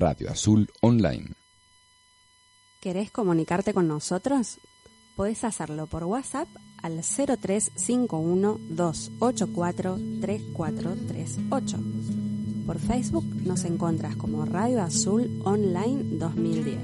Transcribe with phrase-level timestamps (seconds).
[0.00, 1.26] Radio Azul Online.
[2.80, 4.56] ¿Querés comunicarte con nosotros?
[5.14, 6.48] Podés hacerlo por WhatsApp
[6.82, 11.78] al 0351 284 3438.
[12.64, 16.78] Por Facebook nos encuentras como Radio Azul Online 2010.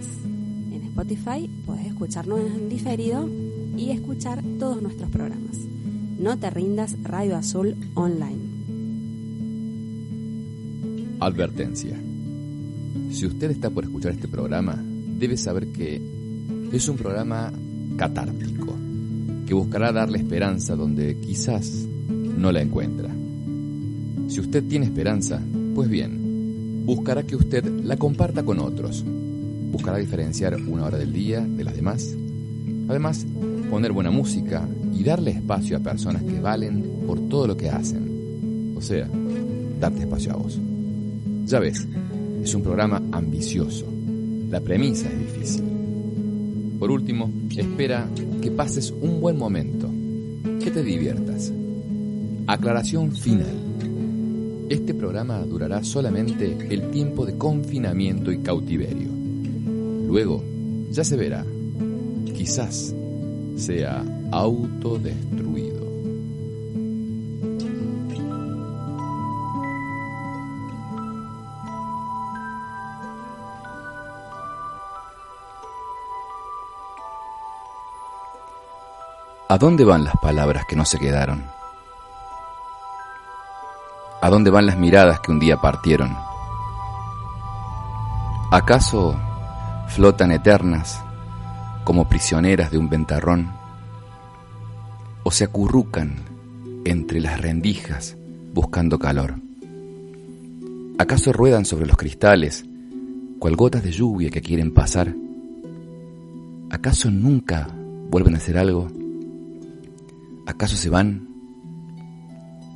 [0.72, 3.26] En Spotify podés escucharnos en diferido
[3.78, 5.56] y escuchar todos nuestros programas.
[6.18, 8.44] No te rindas Radio Azul Online.
[11.18, 11.98] Advertencia.
[13.16, 15.98] Si usted está por escuchar este programa, debe saber que
[16.70, 17.50] es un programa
[17.96, 18.74] catártico,
[19.46, 23.08] que buscará darle esperanza donde quizás no la encuentra.
[24.28, 25.40] Si usted tiene esperanza,
[25.74, 29.02] pues bien, buscará que usted la comparta con otros.
[29.02, 32.14] Buscará diferenciar una hora del día de las demás.
[32.86, 33.26] Además,
[33.70, 38.74] poner buena música y darle espacio a personas que valen por todo lo que hacen.
[38.76, 39.08] O sea,
[39.80, 40.60] darte espacio a vos.
[41.46, 41.86] Ya ves,
[42.46, 43.86] es un programa ambicioso.
[44.50, 45.64] La premisa es difícil.
[46.78, 48.08] Por último, espera
[48.40, 49.90] que pases un buen momento,
[50.62, 51.52] que te diviertas.
[52.46, 53.56] Aclaración final.
[54.68, 59.08] Este programa durará solamente el tiempo de confinamiento y cautiverio.
[60.06, 60.44] Luego,
[60.92, 61.44] ya se verá.
[62.32, 62.94] Quizás
[63.56, 65.45] sea autodestruido.
[79.56, 81.42] ¿A dónde van las palabras que no se quedaron?
[84.20, 86.14] ¿A dónde van las miradas que un día partieron?
[88.50, 89.18] ¿Acaso
[89.88, 91.02] flotan eternas
[91.84, 93.50] como prisioneras de un ventarrón?
[95.22, 96.16] ¿O se acurrucan
[96.84, 98.14] entre las rendijas
[98.52, 99.36] buscando calor?
[100.98, 102.66] ¿Acaso ruedan sobre los cristales
[103.38, 105.14] cual gotas de lluvia que quieren pasar?
[106.68, 107.68] ¿Acaso nunca
[108.10, 109.05] vuelven a hacer algo?
[110.46, 111.28] ¿Acaso se van?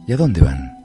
[0.06, 0.76] ¿Y a dónde van?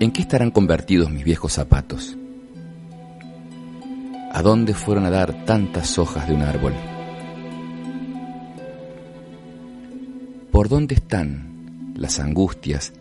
[0.00, 2.16] ¿En qué estarán convertidos mis viejos zapatos?
[4.32, 6.74] ¿A dónde fueron a dar tantas hojas de un árbol?
[10.50, 12.92] ¿Por dónde están las angustias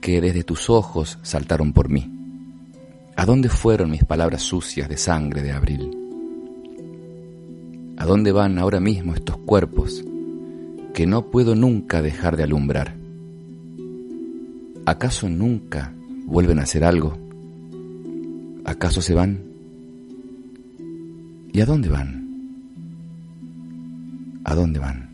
[0.00, 2.08] que desde tus ojos saltaron por mí?
[3.16, 6.07] ¿A dónde fueron mis palabras sucias de sangre de abril?
[7.98, 10.04] ¿A dónde van ahora mismo estos cuerpos
[10.94, 12.94] que no puedo nunca dejar de alumbrar?
[14.86, 15.92] ¿Acaso nunca
[16.24, 17.18] vuelven a hacer algo?
[18.64, 19.42] ¿Acaso se van?
[21.52, 22.28] ¿Y a dónde van?
[24.44, 25.07] ¿A dónde van?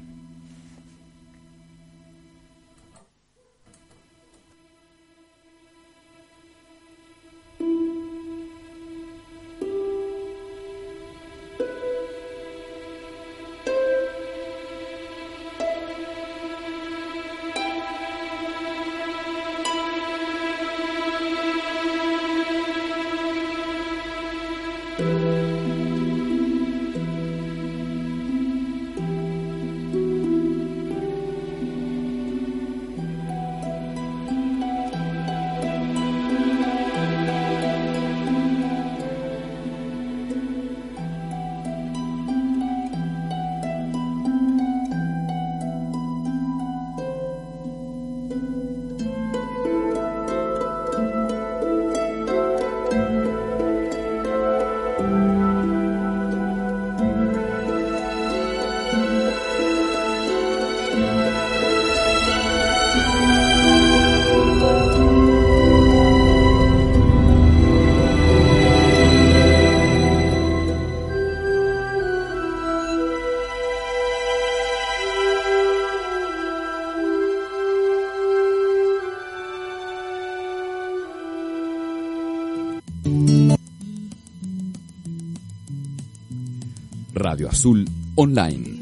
[87.48, 88.78] Azul Online.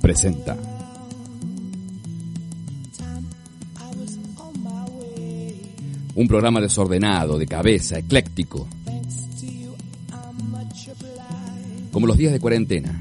[0.00, 0.56] Presenta.
[6.14, 8.68] Un programa desordenado, de cabeza, ecléctico,
[11.90, 13.00] como los días de cuarentena,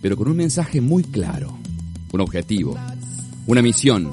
[0.00, 1.56] pero con un mensaje muy claro,
[2.12, 2.76] un objetivo,
[3.46, 4.10] una misión,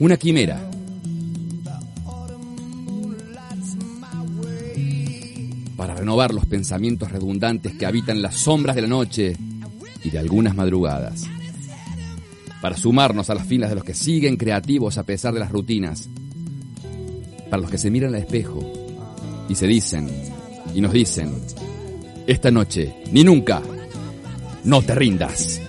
[0.00, 0.70] una quimera.
[6.16, 9.36] Renovar los pensamientos redundantes que habitan las sombras de la noche
[10.02, 11.24] y de algunas madrugadas.
[12.62, 16.08] Para sumarnos a las filas de los que siguen creativos a pesar de las rutinas.
[17.50, 18.60] para los que se miran al espejo
[19.48, 20.08] y se dicen
[20.74, 21.34] y nos dicen,
[22.26, 23.60] esta noche, ni nunca,
[24.64, 25.60] no te rindas.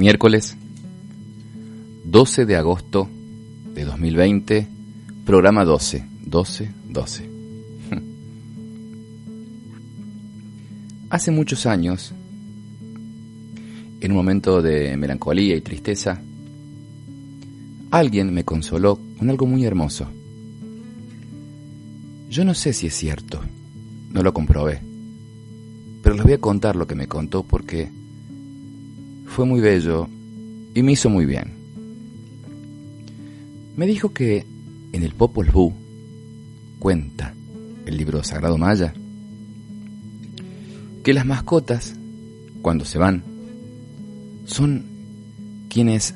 [0.00, 0.56] Miércoles
[2.04, 3.06] 12 de agosto
[3.74, 4.66] de 2020,
[5.26, 7.30] programa 12, 12, 12.
[11.10, 12.14] Hace muchos años,
[14.00, 16.18] en un momento de melancolía y tristeza,
[17.90, 20.08] alguien me consoló con algo muy hermoso.
[22.30, 23.42] Yo no sé si es cierto,
[24.08, 24.80] no lo comprobé,
[26.02, 27.99] pero les voy a contar lo que me contó porque
[29.30, 30.08] fue muy bello
[30.74, 31.52] y me hizo muy bien.
[33.76, 34.44] Me dijo que
[34.92, 35.72] en el Popol Vuh
[36.80, 37.32] cuenta
[37.86, 38.92] el libro sagrado maya
[41.04, 41.94] que las mascotas,
[42.60, 43.22] cuando se van,
[44.46, 44.84] son
[45.68, 46.14] quienes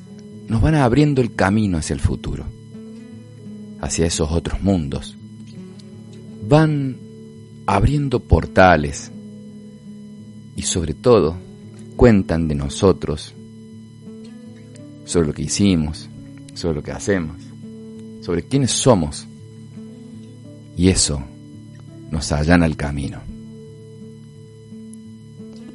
[0.48, 2.44] nos van abriendo el camino hacia el futuro,
[3.80, 5.16] hacia esos otros mundos.
[6.46, 6.96] Van
[7.64, 9.12] abriendo portales
[10.56, 11.43] y sobre todo
[11.96, 13.34] cuentan de nosotros,
[15.04, 16.08] sobre lo que hicimos,
[16.54, 17.36] sobre lo que hacemos,
[18.20, 19.26] sobre quiénes somos.
[20.76, 21.22] Y eso
[22.10, 23.20] nos allana el camino.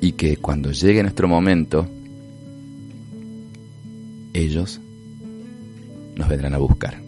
[0.01, 1.87] Y que cuando llegue nuestro momento,
[4.33, 4.79] ellos
[6.15, 7.01] nos vendrán a buscar.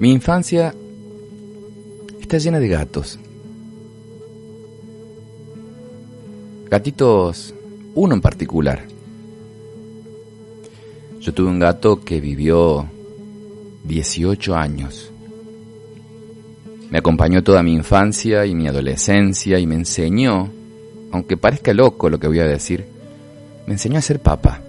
[0.00, 0.74] Mi infancia
[2.20, 3.18] está llena de gatos
[6.70, 7.54] Gatitos,
[7.94, 8.82] uno en particular.
[11.20, 12.86] Yo tuve un gato que vivió
[13.84, 15.12] 18 años.
[16.90, 20.50] Me acompañó toda mi infancia y mi adolescencia y me enseñó,
[21.12, 22.86] aunque parezca loco lo que voy a decir,
[23.66, 24.60] me enseñó a ser papá.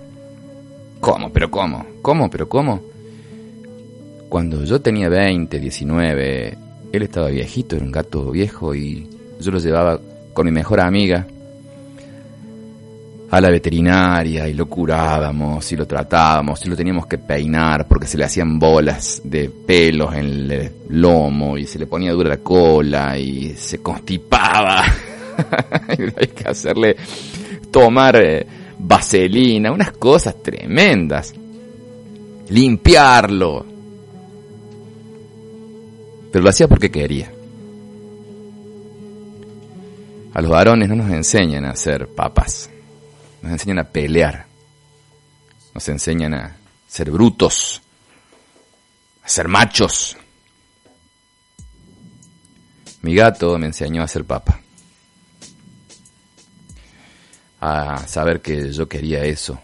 [1.00, 1.32] ¿Cómo?
[1.32, 1.86] ¿Pero cómo?
[2.02, 2.30] ¿Cómo?
[2.30, 2.82] ¿Pero cómo?
[4.28, 6.58] Cuando yo tenía 20, 19,
[6.92, 9.10] él estaba viejito, era un gato viejo y
[9.40, 10.00] yo lo llevaba
[10.34, 11.28] con mi mejor amiga
[13.30, 18.08] a la veterinaria y lo curábamos y lo tratábamos y lo teníamos que peinar porque
[18.08, 20.20] se le hacían bolas de pelos en
[20.52, 24.84] el lomo y se le ponía dura la cola y se constipaba.
[25.88, 26.96] Hay que hacerle
[27.72, 28.46] tomar eh,
[28.78, 31.34] vaselina, unas cosas tremendas.
[32.50, 33.66] Limpiarlo.
[36.32, 37.32] Pero lo hacía porque quería.
[40.34, 42.70] A los varones no nos enseñan a ser papas
[43.46, 44.48] nos enseñan a pelear,
[45.76, 46.58] nos enseñan a
[46.88, 47.80] ser brutos,
[49.22, 50.18] a ser machos.
[53.04, 54.60] Mi gato me enseñó a ser papa,
[57.62, 59.60] a saber que yo quería eso.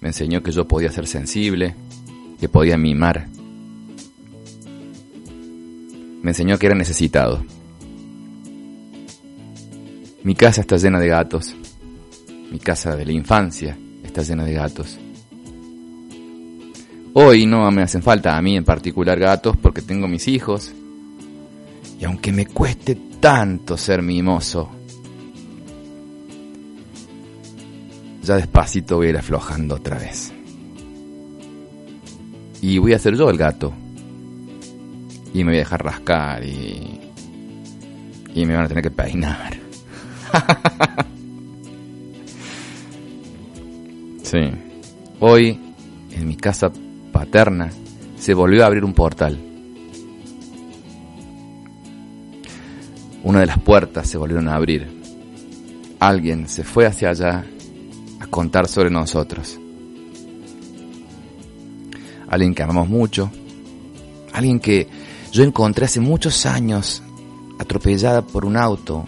[0.00, 1.74] Me enseñó que yo podía ser sensible,
[2.38, 3.26] que podía mimar.
[6.20, 7.42] Me enseñó que era necesitado.
[10.22, 11.56] Mi casa está llena de gatos.
[12.50, 14.98] Mi casa de la infancia está llena de gatos.
[17.12, 20.72] Hoy no me hacen falta a mí en particular gatos porque tengo mis hijos.
[21.98, 24.70] Y aunque me cueste tanto ser mimoso,
[28.22, 30.32] ya despacito voy a ir aflojando otra vez.
[32.62, 33.72] Y voy a ser yo el gato.
[35.32, 37.00] Y me voy a dejar rascar y...
[38.34, 39.58] Y me van a tener que peinar.
[44.30, 44.38] Sí.
[45.18, 45.58] Hoy,
[46.12, 46.70] en mi casa
[47.10, 47.68] paterna,
[48.16, 49.36] se volvió a abrir un portal.
[53.24, 54.86] Una de las puertas se volvieron a abrir.
[55.98, 57.44] Alguien se fue hacia allá
[58.20, 59.58] a contar sobre nosotros.
[62.28, 63.32] Alguien que amamos mucho.
[64.32, 64.86] Alguien que
[65.32, 67.02] yo encontré hace muchos años
[67.58, 69.04] atropellada por un auto,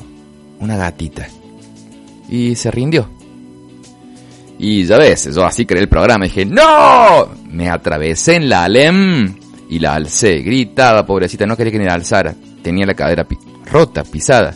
[0.59, 1.29] una gatita.
[2.29, 3.22] Y se rindió
[4.64, 6.25] y ya ves, yo así creé el programa.
[6.25, 7.31] Y dije, ¡No!
[7.50, 9.35] Me atravesé en la Alem
[9.69, 10.38] y la alcé.
[10.38, 12.33] Gritaba, pobrecita, no quería que ni la alzara.
[12.62, 14.54] Tenía la cadera pi rota, pisada.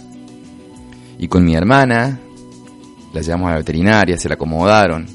[1.18, 2.20] Y con mi hermana,
[3.12, 5.08] la llevamos a la veterinaria, se la acomodaron.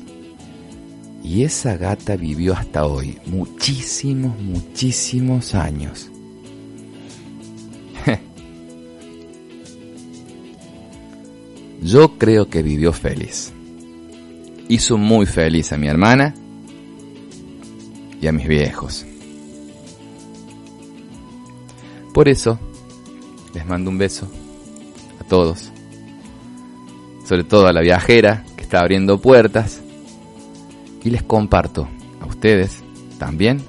[1.23, 6.11] Y esa gata vivió hasta hoy, muchísimos, muchísimos años.
[11.81, 13.53] Yo creo que vivió feliz.
[14.71, 16.33] Hizo muy feliz a mi hermana
[18.21, 19.05] y a mis viejos.
[22.13, 22.57] Por eso,
[23.53, 24.31] les mando un beso
[25.19, 25.69] a todos,
[27.25, 29.81] sobre todo a la viajera que está abriendo puertas,
[31.03, 31.89] y les comparto
[32.21, 32.81] a ustedes
[33.19, 33.61] también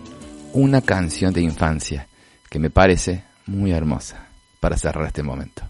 [0.52, 2.06] una canción de infancia
[2.48, 4.28] que me parece muy hermosa
[4.60, 5.64] para cerrar este momento.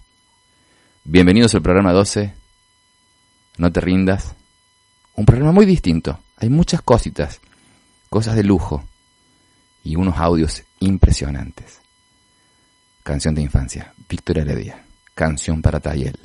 [1.03, 2.35] Bienvenidos al programa 12.
[3.57, 4.35] No te rindas.
[5.15, 6.19] Un programa muy distinto.
[6.37, 7.39] Hay muchas cositas,
[8.09, 8.83] cosas de lujo
[9.83, 11.79] y unos audios impresionantes.
[13.03, 14.83] Canción de infancia, Víctor Heredia.
[15.13, 16.17] Canción para Tayel.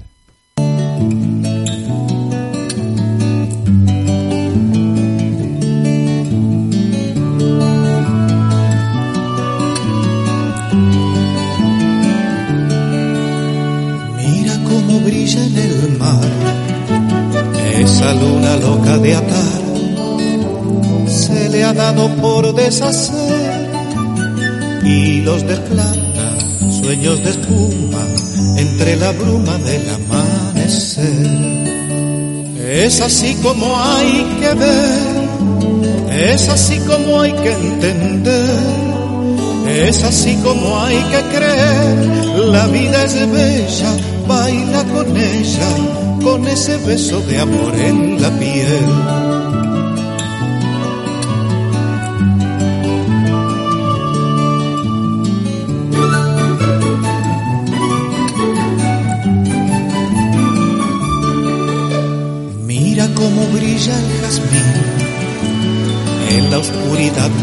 [22.69, 23.71] Deshacer
[24.85, 26.29] hilos de plata,
[26.83, 28.05] sueños de espuma
[28.59, 31.07] entre la bruma del amanecer.
[32.85, 38.51] Es así como hay que ver, es así como hay que entender,
[39.87, 41.97] es así como hay que creer,
[42.53, 43.93] la vida es bella,
[44.27, 45.71] baila con ella
[46.23, 49.28] con ese beso de amor en la piel.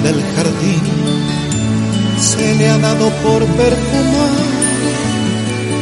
[0.04, 0.82] Del jardín.
[2.20, 4.32] Se le ha dado por perfumar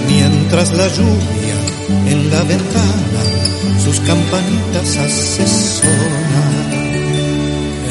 [0.08, 1.58] mientras la lluvia
[2.08, 3.14] en la ventana
[3.84, 6.74] sus campanitas hace sonar.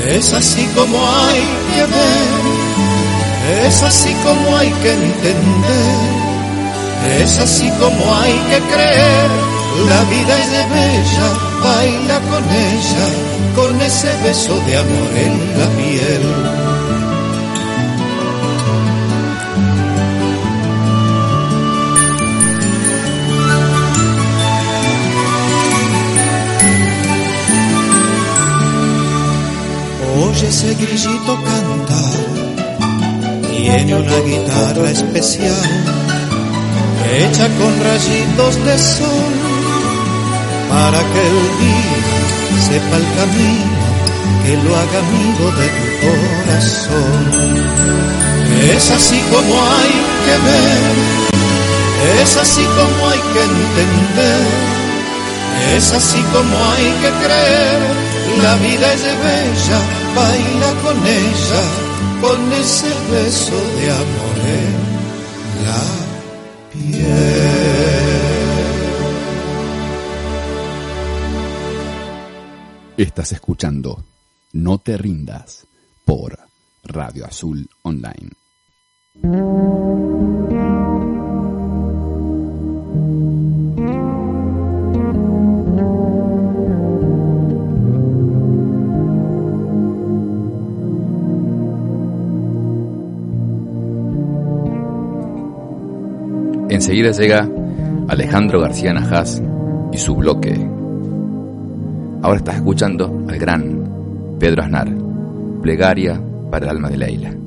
[0.08, 1.42] Es así como hay
[1.74, 6.00] que ver, es así como hay que entender,
[7.20, 9.30] es así como hay que creer.
[9.88, 11.28] La vida es de bella,
[11.62, 13.06] baila con ella,
[13.54, 16.24] con ese beso de amor en la piel.
[30.24, 32.20] Oye ese grillito cantar,
[33.50, 35.70] tiene una guitarra especial,
[37.14, 39.41] hecha con rayitos de sol,
[40.72, 42.00] para que el día
[42.66, 43.84] sepa el camino,
[44.42, 47.24] que lo haga amigo de tu corazón.
[48.74, 50.94] Es así como hay que ver,
[52.22, 54.44] es así como hay que entender,
[55.76, 59.80] es así como hay que creer la vida es bella,
[60.16, 61.62] baila con ella,
[62.20, 64.74] con ese beso de amor en
[65.66, 65.82] la
[66.72, 67.51] piel.
[73.02, 74.04] Estás escuchando
[74.52, 75.66] No te rindas
[76.04, 76.38] por
[76.84, 78.30] Radio Azul Online.
[96.70, 97.50] Enseguida llega
[98.06, 99.42] Alejandro García Najas
[99.90, 100.71] y su bloque.
[102.22, 104.88] Ahora estás escuchando al gran Pedro Aznar,
[105.60, 107.41] plegaria para el alma de Leila.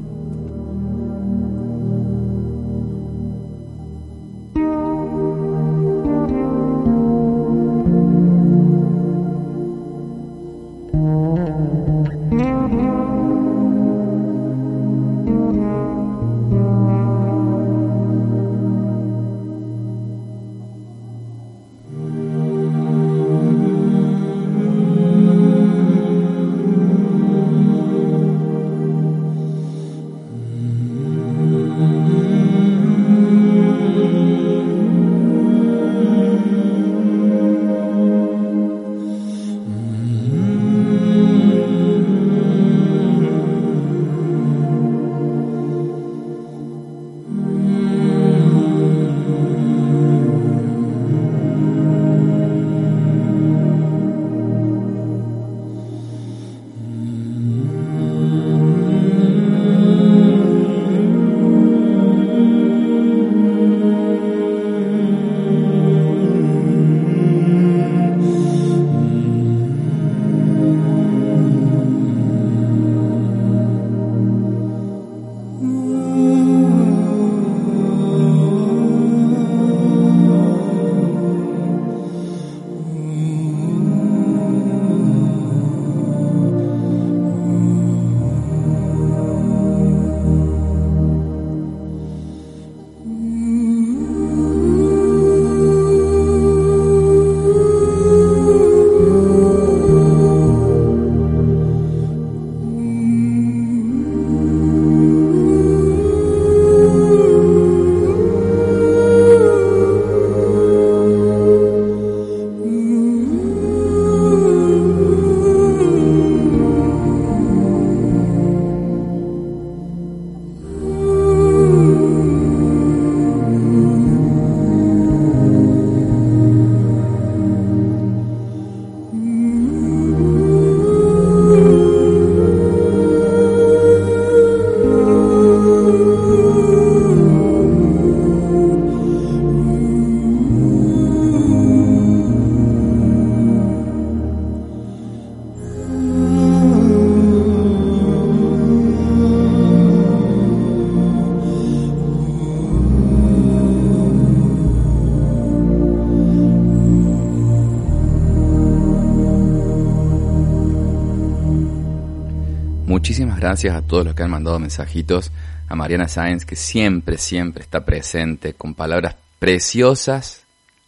[163.55, 165.31] Gracias a todos los que han mandado mensajitos.
[165.69, 170.43] A Mariana Sáenz, que siempre, siempre está presente con palabras preciosas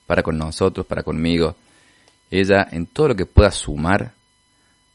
[0.06, 1.56] para con nosotros, para conmigo.
[2.30, 4.12] Ella, en todo lo que pueda sumar,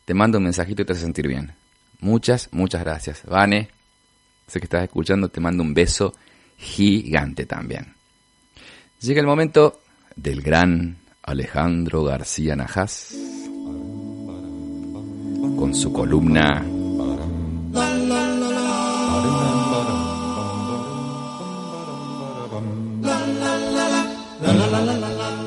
[0.04, 1.54] te manda un mensajito y te hace sentir bien.
[2.00, 3.22] Muchas, muchas gracias.
[3.24, 3.70] Vane,
[4.46, 6.12] sé que estás escuchando, te mando un beso
[6.58, 7.94] gigante también.
[9.00, 9.80] Llega el momento
[10.14, 13.14] del gran Alejandro García Najas
[15.56, 16.66] con su columna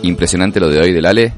[0.04, 1.34] Impresionante lo de hoy del Ale.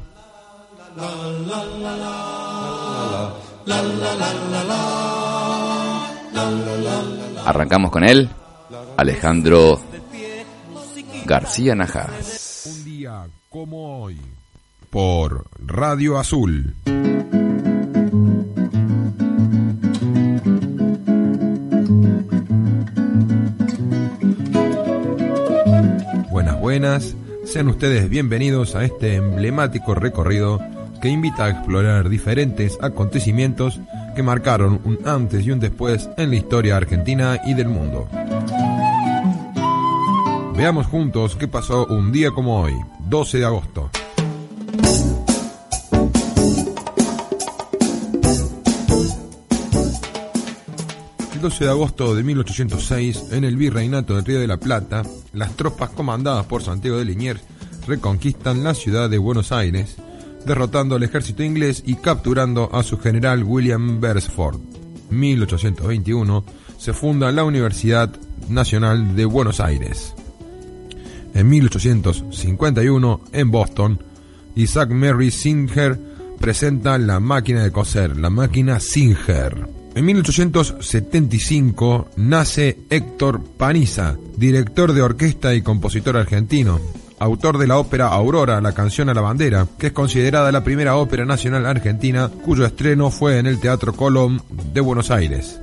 [7.45, 8.29] Arrancamos con él,
[8.97, 9.79] Alejandro
[11.25, 12.63] García Najas.
[12.65, 14.19] Un día como hoy,
[14.89, 16.75] por Radio Azul.
[27.43, 30.59] Sean ustedes bienvenidos a este emblemático recorrido
[31.01, 33.79] que invita a explorar diferentes acontecimientos
[34.15, 38.07] que marcaron un antes y un después en la historia argentina y del mundo.
[40.55, 42.73] Veamos juntos qué pasó un día como hoy,
[43.09, 43.89] 12 de agosto.
[51.37, 55.55] El 12 de agosto de 1806, en el Virreinato del Río de la Plata, las
[55.55, 57.41] tropas comandadas por Santiago de Liniers
[57.85, 59.97] reconquistan la ciudad de Buenos Aires,
[60.47, 64.57] derrotando al ejército inglés y capturando a su general William Beresford.
[65.11, 66.43] 1821
[66.79, 68.09] se funda la Universidad
[68.49, 70.15] Nacional de Buenos Aires.
[71.35, 73.99] En 1851, en Boston,
[74.55, 75.99] Isaac Mary Singer
[76.39, 79.76] presenta la máquina de coser, la máquina Singer.
[79.97, 86.79] En 1875 nace Héctor Paniza, director de orquesta y compositor argentino,
[87.17, 90.97] autor de la ópera Aurora, la canción a la bandera, que es considerada la primera
[90.97, 94.39] ópera nacional argentina, cuyo estreno fue en el Teatro Colón
[94.71, 95.59] de Buenos Aires.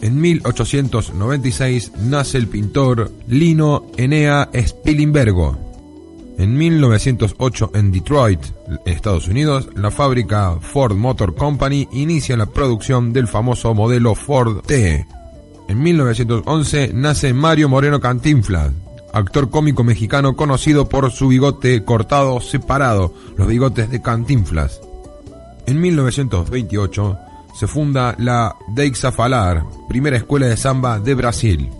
[0.00, 5.65] En 1896 nace el pintor Lino Enea Spilimbergo.
[6.38, 8.40] En 1908 en Detroit,
[8.84, 15.06] Estados Unidos, la fábrica Ford Motor Company inicia la producción del famoso modelo Ford T.
[15.68, 18.70] En 1911 nace Mario Moreno Cantinflas,
[19.14, 24.82] actor cómico mexicano conocido por su bigote cortado separado, los bigotes de Cantinflas.
[25.66, 27.18] En 1928
[27.58, 31.70] se funda la Deixa Falar, primera escuela de samba de Brasil.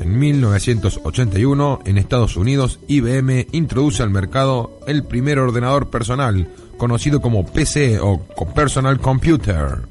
[0.00, 7.44] En 1981, en Estados Unidos, IBM introduce al mercado el primer ordenador personal, conocido como
[7.44, 8.18] PC o
[8.54, 9.82] Personal Computer.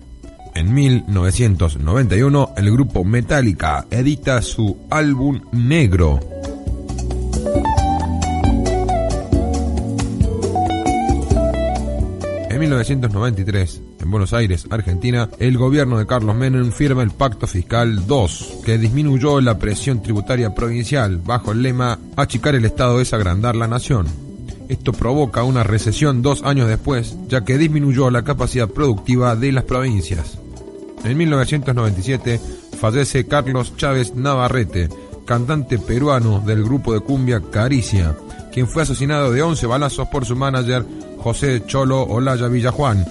[0.56, 6.19] En 1991, el grupo Metallica edita su álbum Negro.
[12.60, 18.06] En 1993, en Buenos Aires, Argentina, el gobierno de Carlos Menem firma el Pacto Fiscal
[18.06, 23.56] 2, que disminuyó la presión tributaria provincial bajo el lema Achicar el Estado es agrandar
[23.56, 24.08] la nación.
[24.67, 29.63] Esto provoca una recesión dos años después, ya que disminuyó la capacidad productiva de las
[29.63, 30.38] provincias.
[31.06, 32.41] En 1997
[32.78, 34.89] fallece Carlos Chávez Navarrete,
[35.26, 38.17] cantante peruano del grupo de cumbia Caricia,
[38.52, 40.84] quien fue asesinado de 11 balazos por su manager
[41.19, 43.05] José Cholo Olaya Villajuan,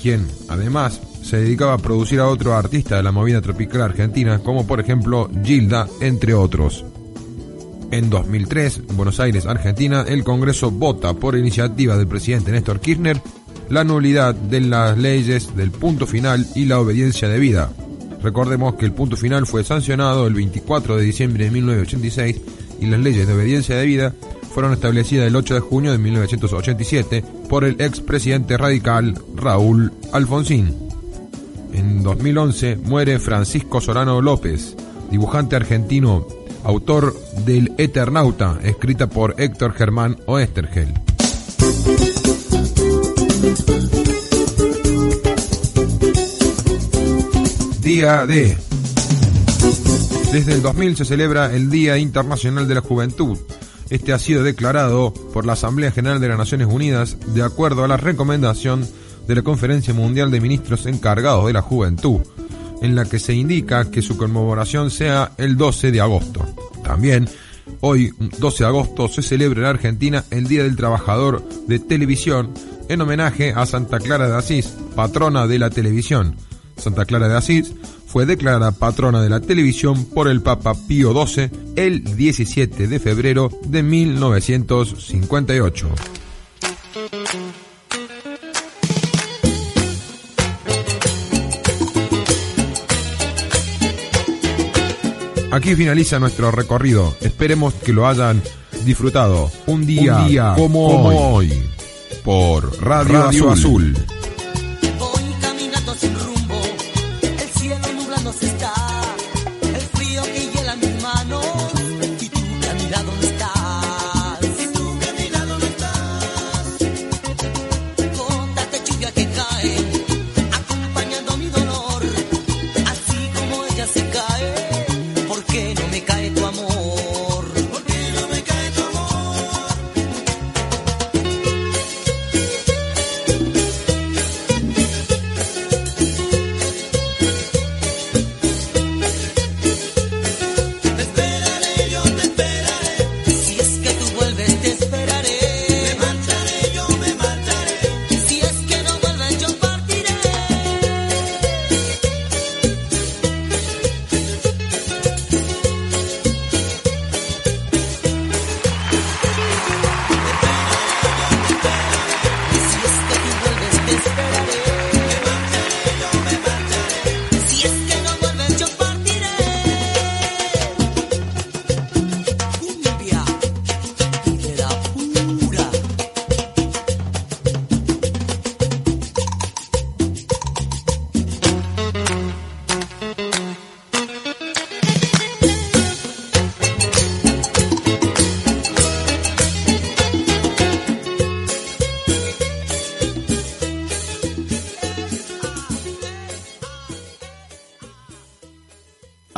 [0.00, 4.66] quien además se dedicaba a producir a otro artista de la movida tropical argentina, como
[4.66, 6.84] por ejemplo Gilda, entre otros.
[7.90, 13.20] En 2003, en Buenos Aires, Argentina, el Congreso vota por iniciativa del presidente Néstor Kirchner
[13.68, 17.70] la nulidad de las leyes del punto final y la obediencia debida.
[18.22, 22.40] Recordemos que el punto final fue sancionado el 24 de diciembre de 1986
[22.80, 24.14] y las leyes de obediencia debida
[24.56, 30.74] fueron establecidas el 8 de junio de 1987 por el expresidente radical Raúl Alfonsín.
[31.74, 34.74] En 2011 muere Francisco Solano López,
[35.10, 36.26] dibujante argentino,
[36.64, 37.14] autor
[37.44, 40.94] del Eternauta, escrita por Héctor Germán Oestergel.
[47.82, 48.56] Día D.
[50.32, 53.36] Desde el 2000 se celebra el Día Internacional de la Juventud.
[53.88, 57.88] Este ha sido declarado por la Asamblea General de las Naciones Unidas de acuerdo a
[57.88, 58.86] la recomendación
[59.28, 62.20] de la Conferencia Mundial de Ministros encargados de la Juventud,
[62.82, 66.44] en la que se indica que su conmemoración sea el 12 de agosto.
[66.82, 67.28] También,
[67.80, 72.52] hoy, 12 de agosto, se celebra en Argentina el Día del Trabajador de Televisión
[72.88, 76.36] en homenaje a Santa Clara de Asís, patrona de la televisión.
[76.76, 77.72] Santa Clara de Asís,
[78.06, 83.50] fue declarada patrona de la televisión por el Papa Pío XII el 17 de febrero
[83.66, 85.88] de 1958.
[95.52, 97.14] Aquí finaliza nuestro recorrido.
[97.22, 98.42] Esperemos que lo hayan
[98.84, 99.50] disfrutado.
[99.66, 101.52] Un día, como, hoy.
[102.22, 103.96] por Radio, Azul.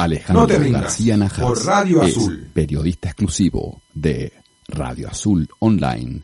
[0.09, 2.51] Alejandro García Najas por Radio Azul.
[2.55, 4.33] periodista exclusivo de
[4.69, 6.23] Radio Azul Online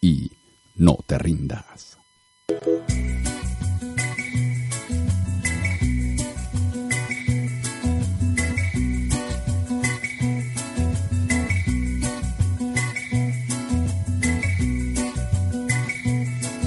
[0.00, 0.30] y
[0.76, 1.98] No te rindas.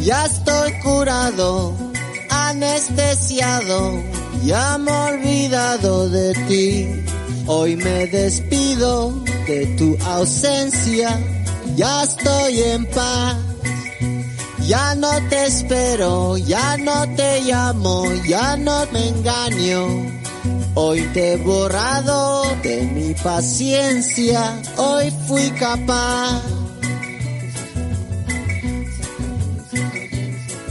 [0.01, 1.75] Ya estoy curado,
[2.29, 6.87] anestesiado ya me he olvidado de ti,
[7.47, 9.11] hoy me despido
[9.47, 11.19] de tu ausencia,
[11.75, 13.37] ya estoy en paz.
[14.67, 19.87] Ya no te espero, ya no te llamo, ya no me engaño.
[20.75, 26.41] Hoy te he borrado de mi paciencia, hoy fui capaz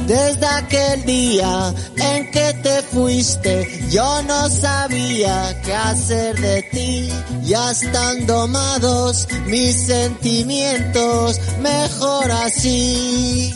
[0.07, 7.09] Desde aquel día en que te fuiste, yo no sabía qué hacer de ti.
[7.43, 13.53] Ya están domados mis sentimientos, mejor así.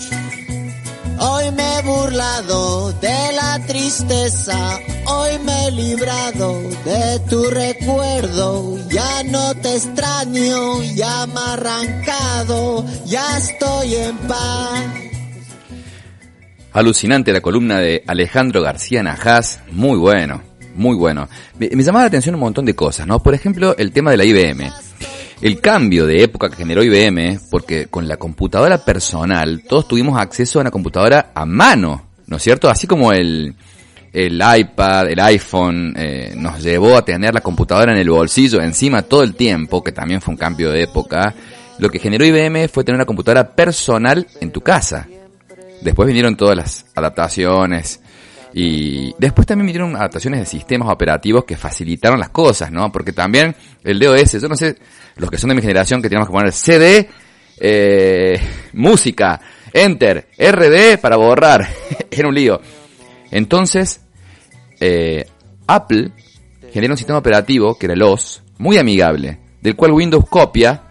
[1.21, 8.77] Hoy me he burlado de la tristeza, hoy me he librado de tu recuerdo.
[8.89, 15.10] Ya no te extraño, ya me arrancado, ya estoy en paz.
[16.73, 20.41] Alucinante la columna de Alejandro García Najas, muy bueno,
[20.77, 21.29] muy bueno.
[21.59, 23.21] Me, llamaba la atención un montón de cosas, ¿no?
[23.21, 24.71] Por ejemplo, el tema de la IBM.
[25.43, 30.59] El cambio de época que generó IBM, porque con la computadora personal todos tuvimos acceso
[30.59, 32.71] a una computadora a mano, ¿no es cierto?
[32.71, 33.57] Así como el,
[34.13, 39.03] el iPad, el iPhone eh, nos llevó a tener la computadora en el bolsillo encima
[39.03, 41.35] todo el tiempo, que también fue un cambio de época.
[41.79, 45.09] Lo que generó IBM fue tener una computadora personal en tu casa.
[45.83, 48.01] Después vinieron todas las adaptaciones
[48.53, 52.91] y después también vinieron adaptaciones de sistemas operativos que facilitaron las cosas, ¿no?
[52.91, 54.77] Porque también el DOS, yo no sé,
[55.17, 57.09] los que son de mi generación que teníamos que poner CD,
[57.61, 58.41] eh,
[58.73, 59.41] música,
[59.73, 61.69] enter, RD para borrar,
[62.11, 62.61] era un lío.
[63.31, 64.01] Entonces,
[64.81, 65.27] eh,
[65.67, 66.11] Apple
[66.73, 70.83] genera un sistema operativo que era el OS, muy amigable, del cual Windows copia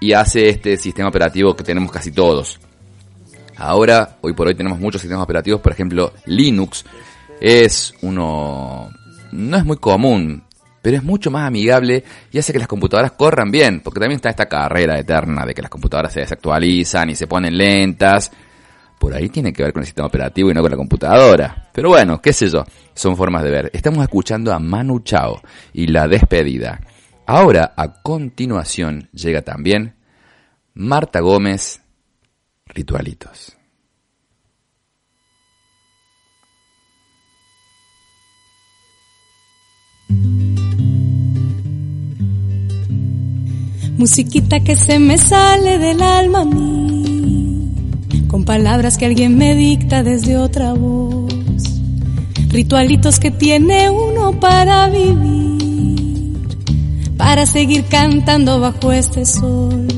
[0.00, 2.60] y hace este sistema operativo que tenemos casi todos.
[3.58, 6.84] Ahora, hoy por hoy tenemos muchos sistemas operativos, por ejemplo, Linux
[7.40, 8.88] es uno,
[9.32, 10.44] no es muy común,
[10.80, 14.30] pero es mucho más amigable y hace que las computadoras corran bien, porque también está
[14.30, 18.30] esta carrera eterna de que las computadoras se desactualizan y se ponen lentas.
[18.98, 21.68] Por ahí tiene que ver con el sistema operativo y no con la computadora.
[21.72, 23.70] Pero bueno, qué sé yo, son formas de ver.
[23.72, 25.40] Estamos escuchando a Manu Chao
[25.72, 26.80] y la despedida.
[27.26, 29.94] Ahora, a continuación, llega también
[30.74, 31.82] Marta Gómez
[32.78, 33.56] ritualitos.
[43.96, 47.72] Musiquita que se me sale del alma a mí,
[48.28, 51.34] con palabras que alguien me dicta desde otra voz,
[52.48, 56.38] ritualitos que tiene uno para vivir,
[57.16, 59.97] para seguir cantando bajo este sol.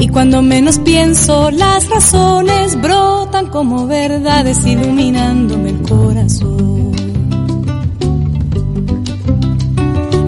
[0.00, 6.92] Y cuando menos pienso, las razones brotan como verdades iluminándome el corazón.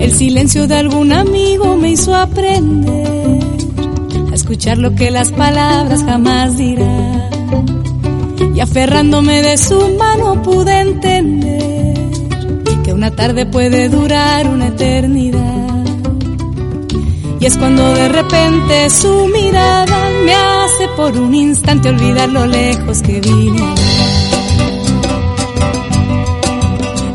[0.00, 3.38] El silencio de algún amigo me hizo aprender
[4.30, 7.30] a escuchar lo que las palabras jamás dirán.
[8.54, 11.94] Y aferrándome de su mano pude entender
[12.82, 15.59] que una tarde puede durar una eternidad.
[17.40, 23.02] Y es cuando de repente su mirada me hace por un instante olvidar lo lejos
[23.02, 23.74] que vine.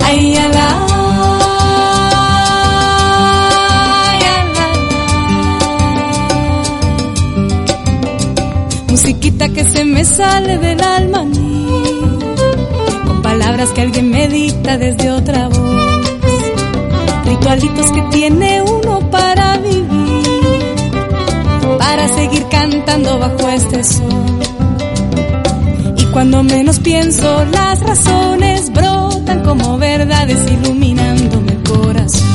[0.01, 0.95] Ay, ala.
[8.95, 11.67] musiquita que se me sale del alma a mí,
[13.05, 16.15] con palabras que alguien me dicta desde otra voz,
[17.25, 19.94] ritualitos que tiene uno para vivir,
[22.07, 24.39] seguir cantando bajo este sol.
[25.97, 32.34] Y cuando menos pienso, las razones brotan como verdades iluminándome el corazón.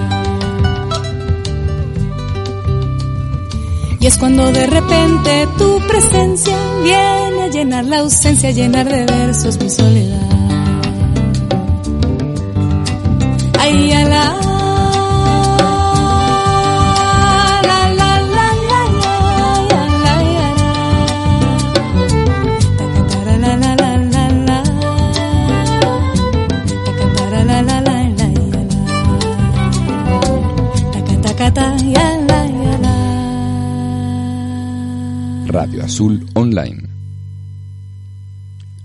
[4.01, 9.05] Y es cuando de repente tu presencia viene a llenar la ausencia, a llenar de
[9.05, 10.30] versos mi soledad.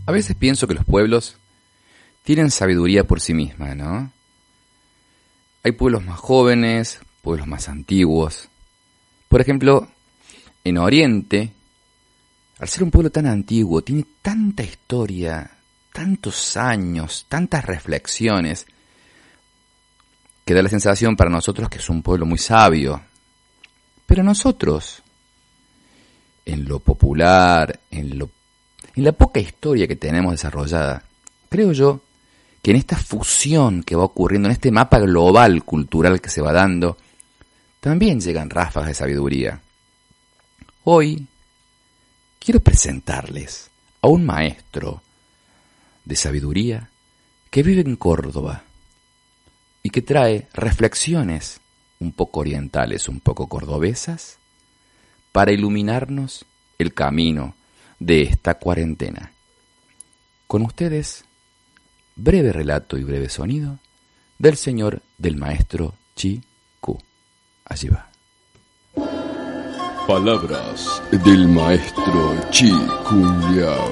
[0.06, 1.36] A veces pienso que los pueblos
[2.22, 4.12] tienen sabiduría por sí misma, ¿no?
[5.64, 8.48] Hay pueblos más jóvenes, pueblos más antiguos.
[9.28, 9.88] Por ejemplo,
[10.62, 11.52] en Oriente,
[12.58, 15.50] al ser un pueblo tan antiguo, tiene tanta historia,
[15.92, 18.66] tantos años, tantas reflexiones,
[20.44, 23.02] que da la sensación para nosotros que es un pueblo muy sabio.
[24.06, 25.02] Pero nosotros,
[26.44, 28.30] en lo popular, en, lo,
[28.96, 31.04] en la poca historia que tenemos desarrollada,
[31.50, 32.00] creo yo
[32.62, 36.52] que en esta fusión que va ocurriendo, en este mapa global cultural que se va
[36.52, 36.96] dando,
[37.78, 39.60] también llegan ráfagas de sabiduría.
[40.84, 41.26] Hoy
[42.38, 45.02] quiero presentarles a un maestro
[46.04, 46.88] de sabiduría
[47.50, 48.64] que vive en Córdoba
[49.82, 51.60] y que trae reflexiones
[51.98, 54.38] un poco orientales, un poco cordobesas,
[55.32, 56.46] para iluminarnos
[56.78, 57.55] el camino
[57.98, 59.32] de esta cuarentena.
[60.46, 61.24] Con ustedes,
[62.14, 63.78] breve relato y breve sonido
[64.38, 66.42] del señor del maestro Chi
[66.80, 66.98] Ku.
[67.64, 68.08] Allí va.
[70.06, 72.70] Palabras del maestro Chi
[73.08, 73.90] Kung Liao.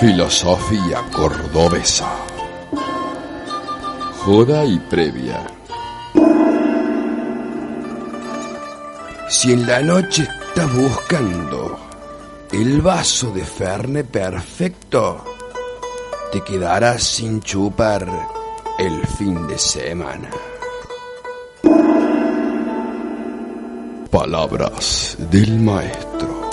[0.00, 2.08] Filosofía cordobesa.
[4.18, 5.44] Joda y previa.
[9.28, 11.91] Si en la noche estás buscando
[12.52, 15.24] el vaso de ferne perfecto,
[16.30, 18.06] te quedarás sin chupar
[18.78, 20.30] el fin de semana.
[24.10, 26.50] Palabras del maestro.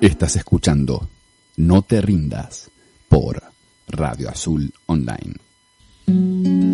[0.00, 1.08] Estás escuchando
[1.56, 2.68] No te rindas
[3.08, 3.40] por
[3.86, 6.73] Radio Azul Online.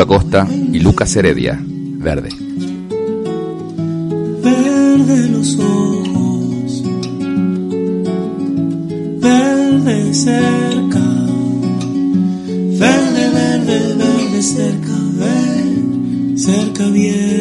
[0.00, 2.30] Acosta y Lucas Heredia, Verde.
[4.42, 6.82] Verde los ojos,
[9.20, 11.00] verde cerca,
[12.78, 17.31] verde, verde, verde cerca, verde cerca bien.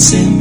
[0.00, 0.39] amazing.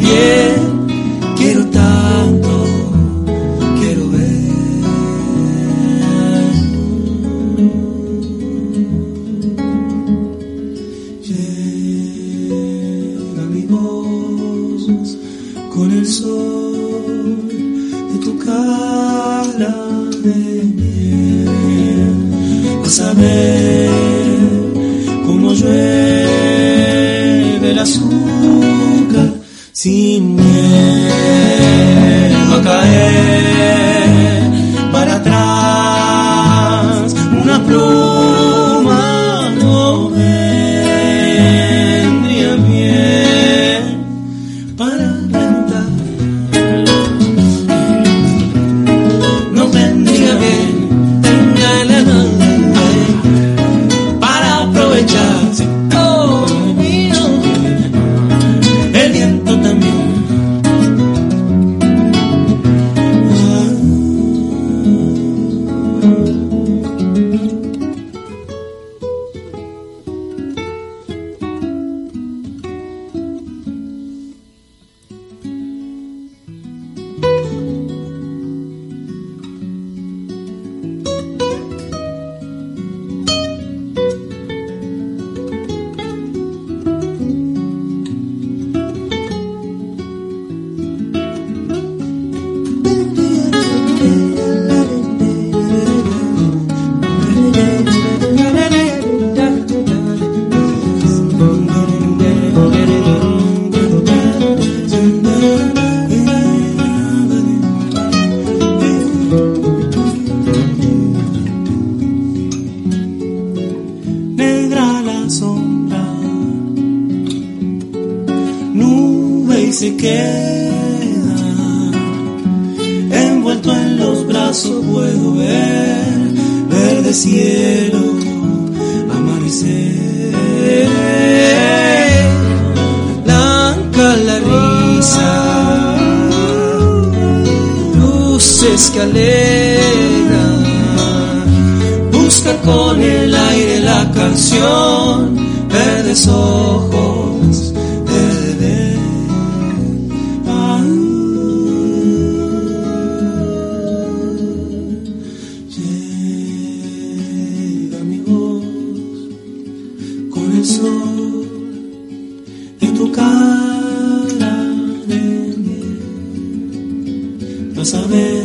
[167.82, 168.44] a saber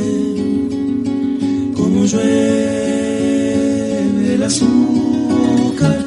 [1.75, 2.25] cómo llueve
[4.35, 6.07] el azúcar.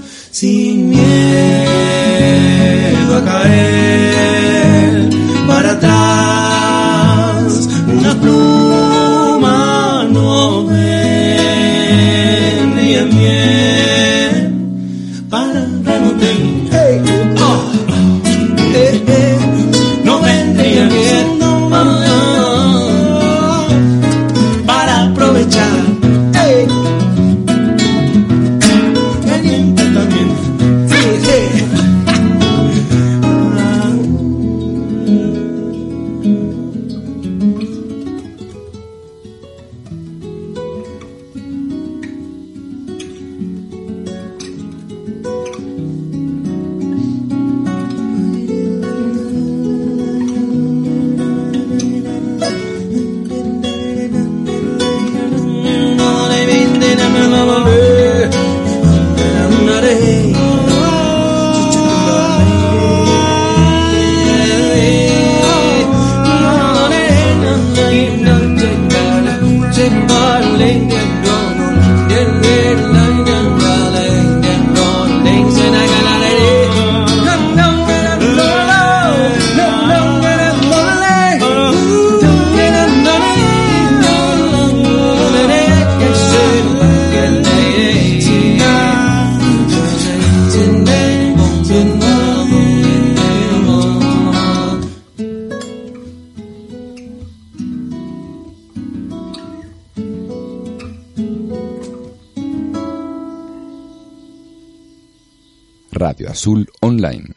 [106.18, 107.28] Radio Azul Online.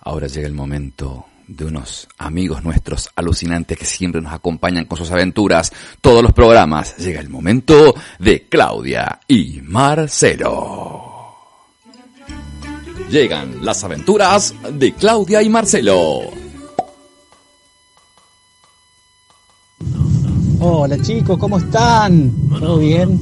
[0.00, 5.10] Ahora llega el momento de unos amigos nuestros alucinantes que siempre nos acompañan con sus
[5.10, 5.72] aventuras,
[6.02, 6.94] todos los programas.
[6.98, 11.34] Llega el momento de Claudia y Marcelo.
[13.08, 16.20] Llegan las aventuras de Claudia y Marcelo.
[20.60, 22.30] Hola chicos, ¿cómo están?
[22.60, 23.18] ¿Todo bien?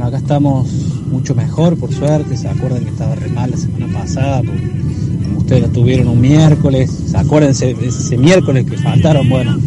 [0.00, 0.66] Bueno, acá estamos
[1.12, 2.34] mucho mejor, por suerte.
[2.34, 4.38] ¿Se acuerdan que estaba re mal la semana pasada?
[4.38, 6.90] Como ustedes lo tuvieron un miércoles.
[7.04, 9.28] ¿Se acuerdan ese, miércoles que faltaron?
[9.28, 9.58] Bueno,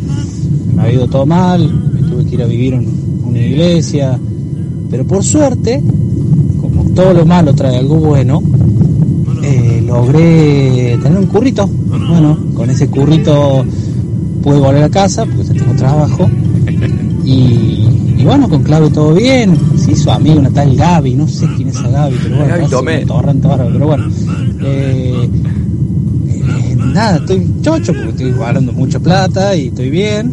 [0.75, 1.71] me ha ido todo mal.
[1.71, 2.87] Me tuve que ir a vivir en
[3.23, 4.19] una iglesia.
[4.89, 5.83] Pero por suerte,
[6.59, 8.41] como todo lo malo trae algo bueno,
[9.43, 11.67] eh, logré tener un currito.
[11.67, 13.63] Bueno, con ese currito
[14.41, 16.27] pude volver a casa porque tengo trabajo.
[17.23, 19.57] Y, bueno, con Claudio todo bien.
[19.83, 22.69] Se hizo amigo una tal Gaby, no sé quién es esa Gaby, pero bueno, Gaby
[22.69, 23.05] Tomé.
[23.05, 24.05] bárbaro, pero bueno.
[24.61, 25.29] Eh,
[26.29, 30.31] eh, nada, estoy chocho porque estoy ganando mucha plata y estoy bien.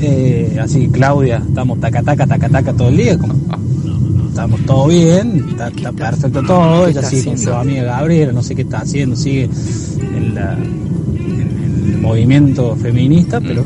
[0.00, 3.34] Eh, así que Claudia, estamos taca taca taca taca todo el día, como
[4.28, 8.44] estamos todo bien, está, está perfecto todo, ¿Qué ella sigue con su amiga Gabriela, no
[8.44, 9.50] sé qué está haciendo, sigue
[10.16, 10.56] en, la,
[12.00, 13.64] movimiento feminista, pero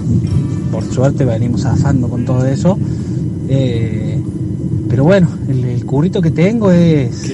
[0.71, 2.79] por suerte venimos zafando con todo eso.
[3.49, 4.12] Eh,
[4.93, 7.33] pero bueno, el, el currito que tengo es,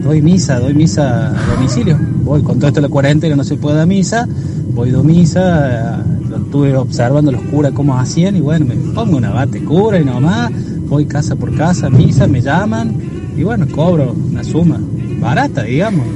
[0.00, 3.56] doy misa, doy misa a domicilio, voy con todo esto de la cuarentena, no se
[3.56, 4.28] puede dar misa,
[4.74, 9.30] voy do misa, lo estuve observando los curas cómo hacían y bueno, me pongo una
[9.30, 10.52] bate cura y nomás,
[10.88, 12.94] voy casa por casa, misa, me llaman
[13.36, 14.78] y bueno, cobro una suma
[15.18, 16.06] barata, digamos.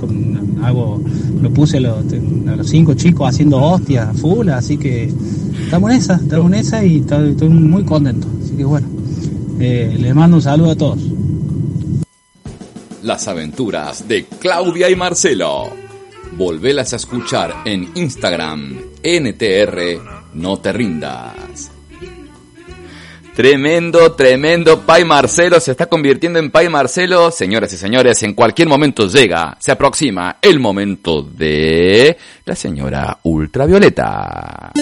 [0.00, 0.98] Con, hago,
[1.42, 1.98] me puse a los,
[2.48, 5.12] a los cinco chicos haciendo hostias full, así que
[5.62, 8.26] estamos en esa, estamos en esa y estoy, estoy muy contento.
[8.42, 8.86] Así que bueno,
[9.64, 10.98] eh, les mando un saludo a todos.
[13.02, 15.70] Las aventuras de Claudia y Marcelo.
[16.32, 21.70] Volvelas a escuchar en Instagram, NTR, no te rindas.
[23.34, 27.30] Tremendo, tremendo Pai Marcelo se está convirtiendo en Pai Marcelo.
[27.30, 34.72] Señoras y señores, en cualquier momento llega, se aproxima el momento de la señora Ultravioleta.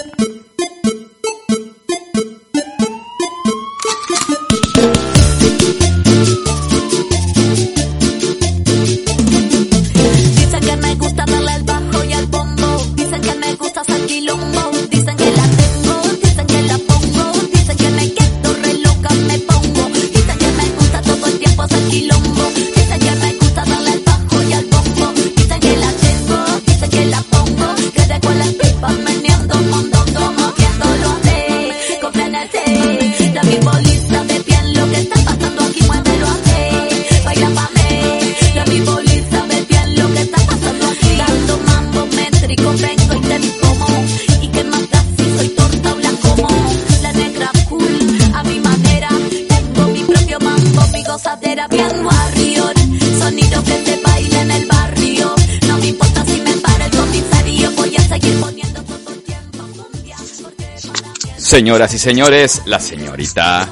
[61.51, 63.69] Señoras y señores, la señorita.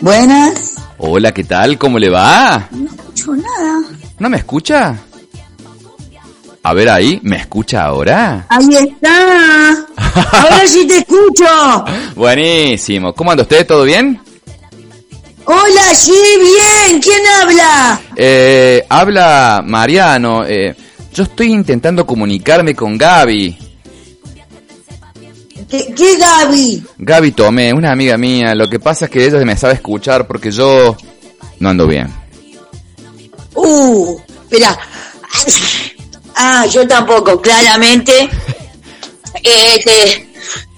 [0.00, 0.76] Buenas.
[0.96, 1.76] Hola, ¿qué tal?
[1.76, 2.68] ¿Cómo le va?
[2.70, 3.82] No escucho nada.
[4.18, 4.98] ¿No me escucha?
[6.62, 8.46] A ver ahí, ¿me escucha ahora?
[8.48, 9.72] Ahí está.
[10.40, 11.84] Ahora sí te escucho.
[12.16, 13.12] Buenísimo.
[13.12, 13.66] ¿Cómo anda usted?
[13.66, 14.18] ¿Todo bien?
[15.44, 16.98] Hola, sí, bien.
[16.98, 18.00] ¿Quién habla?
[18.16, 20.46] Eh, habla Mariano.
[20.46, 20.74] Eh,
[21.12, 23.71] yo estoy intentando comunicarme con Gaby.
[25.72, 26.84] ¿Qué, qué Gaby?
[26.98, 28.54] Gaby Tomé, una amiga mía.
[28.54, 30.94] Lo que pasa es que ella me sabe escuchar porque yo
[31.60, 32.12] no ando bien.
[33.54, 34.78] Uh, espera.
[36.36, 38.28] Ah, yo tampoco, claramente.
[39.44, 40.30] Este,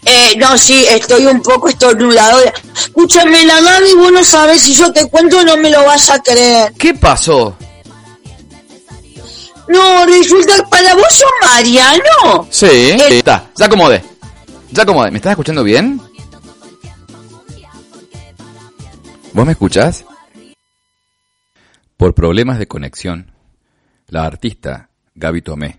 [0.07, 2.51] eh, no, sí, estoy un poco estornudadora.
[2.74, 6.22] Escúchame, la Gaby, vos no sabes si yo te cuento no me lo vas a
[6.22, 6.72] creer.
[6.78, 7.57] ¿Qué pasó?
[9.68, 12.47] No, resulta que para vos sos Mariano.
[12.49, 13.51] Sí, está.
[13.57, 14.13] Ya acomodé.
[14.74, 15.12] Ya acomodé.
[15.12, 16.00] ¿Me estás escuchando bien?
[19.32, 20.04] ¿Vos me escuchás?
[21.96, 23.30] Por problemas de conexión,
[24.08, 25.78] la artista Gaby Tomé,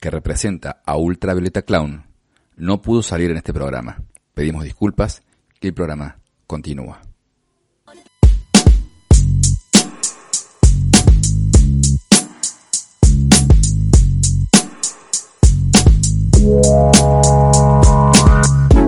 [0.00, 2.06] que representa a Ultravioleta Clown,
[2.56, 4.02] no pudo salir en este programa.
[4.32, 5.22] Pedimos disculpas
[5.60, 6.16] y el programa
[6.46, 7.02] continúa.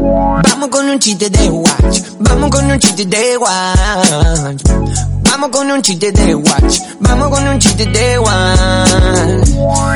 [0.03, 2.00] Vamos con un chiste de watch.
[2.18, 4.62] Vamos con un chiste de watch.
[5.30, 6.80] Vamos con un chiste de watch.
[7.00, 9.48] Vamos con un chiste de watch.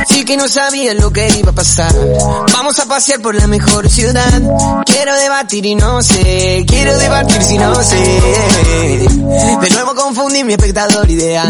[0.09, 1.92] Sí que no sabía lo que iba a pasar.
[2.52, 4.30] Vamos a pasear por la mejor ciudad.
[4.86, 6.64] Quiero debatir y no sé.
[6.68, 7.96] Quiero debatir si no sé.
[9.61, 11.48] De nuevo confundí mi espectador ideal.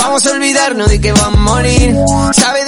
[0.00, 1.96] Vamos a olvidarnos de que vamos a morir.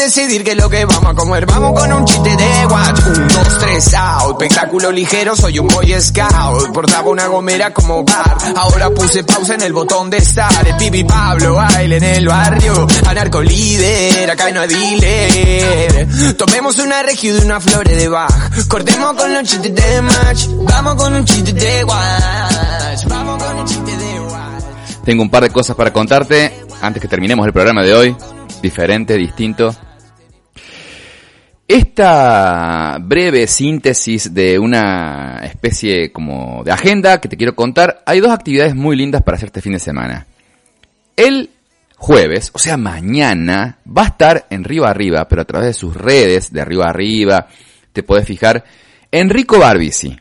[0.06, 1.46] Decidir que lo que vamos a comer.
[1.46, 3.00] Vamos con un chiste de watch.
[3.06, 4.40] Un, dos, tres, out.
[4.40, 6.72] Espectáculo ligero, soy un boy scout.
[6.72, 8.36] Portaba una gomera como bar.
[8.56, 10.64] Ahora puse pausa en el botón de estar.
[10.64, 12.86] El Pablo baile en el barrio.
[13.04, 16.36] Anarco líder, acá no hay dealer.
[16.36, 18.66] Tomemos una regio de una flor de Bach.
[18.68, 20.46] Cortemos con los chistes de match.
[20.68, 23.06] Vamos con un chiste de watch.
[23.08, 24.64] Vamos con un chiste de watch.
[25.04, 28.16] Tengo un par de cosas para contarte antes que terminemos el programa de hoy.
[28.62, 29.74] Diferente, distinto.
[31.68, 38.30] Esta breve síntesis de una especie como de agenda que te quiero contar, hay dos
[38.30, 40.28] actividades muy lindas para hacer este fin de semana.
[41.16, 41.50] El
[41.96, 45.96] jueves, o sea mañana, va a estar en Río Arriba, pero a través de sus
[45.96, 47.48] redes de Río Arriba,
[47.92, 48.62] te podés fijar,
[49.10, 50.16] Enrico Barbisi.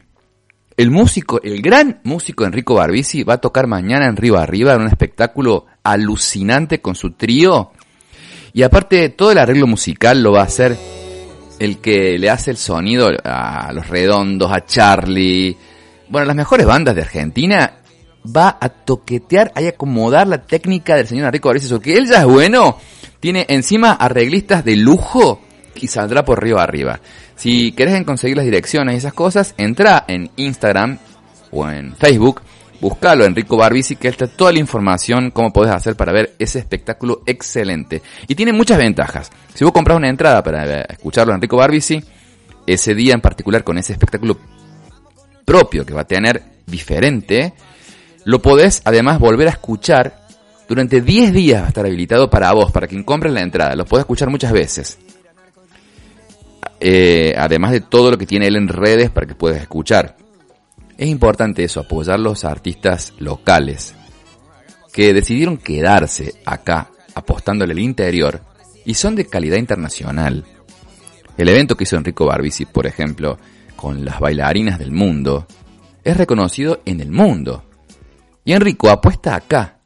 [0.75, 4.81] El músico, el gran músico Enrico Barbisi va a tocar mañana en Río Arriba en
[4.81, 7.71] un espectáculo alucinante con su trío.
[8.51, 10.75] Y aparte todo el arreglo musical lo va a hacer
[11.59, 15.55] el que le hace el sonido a Los Redondos, a Charlie,
[16.09, 17.73] bueno, las mejores bandas de Argentina,
[18.25, 22.25] va a toquetear y acomodar la técnica del señor Enrico Barbisi, porque él ya es
[22.25, 22.77] bueno,
[23.19, 25.41] tiene encima arreglistas de lujo
[25.75, 26.99] y saldrá por río arriba.
[27.35, 30.97] Si querés conseguir las direcciones y esas cosas, entra en Instagram
[31.51, 32.41] o en Facebook,
[32.85, 37.23] buscalo Enrico Barbisi, que está toda la información, cómo podés hacer para ver ese espectáculo
[37.25, 38.03] excelente.
[38.27, 39.31] Y tiene muchas ventajas.
[39.55, 42.03] Si vos compras una entrada para escucharlo a Enrico Barbisi,
[42.67, 44.37] ese día en particular con ese espectáculo
[45.45, 47.53] propio que va a tener diferente,
[48.23, 50.27] lo podés además volver a escuchar
[50.69, 53.75] durante 10 días va a estar habilitado para vos, para quien compre la entrada.
[53.75, 54.99] Lo podés escuchar muchas veces.
[56.79, 60.17] Eh, además de todo lo que tiene él en redes para que puedas escuchar.
[60.97, 63.95] Es importante eso, apoyar los artistas locales
[64.93, 68.41] que decidieron quedarse acá apostándole al interior
[68.85, 70.45] y son de calidad internacional.
[71.37, 73.37] El evento que hizo Enrico Barbisi, por ejemplo,
[73.75, 75.47] con las bailarinas del mundo,
[76.01, 77.65] es reconocido en el mundo.
[78.45, 79.79] Y Enrico apuesta acá,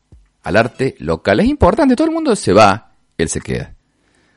[0.44, 1.40] al arte local.
[1.40, 3.74] Es importante, todo el mundo se va, él se queda.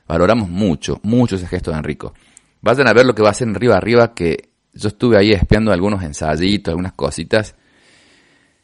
[0.06, 2.14] Valoramos mucho, mucho ese gesto de Enrico.
[2.60, 5.32] Vayan a ver lo que va a hacer en Río Arriba, que yo estuve ahí
[5.32, 7.54] espiando algunos ensayitos, algunas cositas.